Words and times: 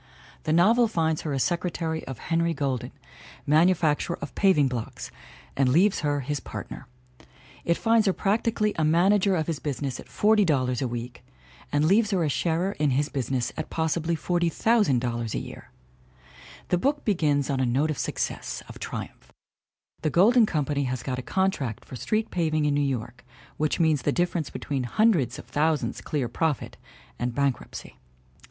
The 0.45 0.51
novel 0.51 0.87
finds 0.87 1.21
her 1.21 1.31
a 1.31 1.37
secretary 1.37 2.03
of 2.07 2.17
Henry 2.17 2.55
Golden, 2.55 2.91
manufacturer 3.45 4.17
of 4.19 4.33
paving 4.33 4.67
blocks, 4.67 5.11
and 5.55 5.69
leaves 5.69 5.99
her 5.99 6.21
his 6.21 6.39
partner. 6.39 6.87
It 7.65 7.77
finds 7.77 8.07
her 8.07 8.11
practically 8.13 8.73
a 8.79 8.83
manager 8.83 9.35
of 9.35 9.45
his 9.45 9.59
busi 9.59 9.83
ness 9.83 9.99
at 9.99 10.07
$40 10.07 10.81
a 10.81 10.87
week 10.87 11.23
and 11.71 11.85
leaves 11.85 12.09
her 12.09 12.23
a 12.23 12.29
sharer 12.29 12.71
in 12.79 12.89
his 12.89 13.09
business 13.09 13.53
at 13.55 13.69
possibly 13.69 14.15
$40,000 14.15 15.33
a 15.35 15.37
year. 15.37 15.69
The 16.69 16.79
book 16.79 17.05
begins 17.05 17.51
on 17.51 17.59
a 17.59 17.65
note 17.67 17.91
of 17.91 17.99
success, 17.99 18.63
of 18.67 18.79
triumph; 18.79 19.31
the 20.01 20.09
Golden 20.09 20.47
Company 20.47 20.85
has 20.85 21.03
got' 21.03 21.19
a 21.19 21.21
contract 21.21 21.85
for 21.85 21.95
street 21.95 22.31
paving 22.31 22.65
in 22.65 22.73
New 22.73 22.81
York 22.81 23.23
which 23.57 23.79
means 23.79 24.01
the 24.01 24.11
difference 24.11 24.49
between 24.49 24.85
hundreds 24.85 25.37
of 25.37 25.51
thou 25.51 25.75
sands 25.75 26.01
clear 26.01 26.27
profit 26.27 26.75
and 27.19 27.35
bankruptcy. 27.35 27.97